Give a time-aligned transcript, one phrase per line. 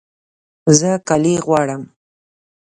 [0.77, 1.83] زه کالي غواړم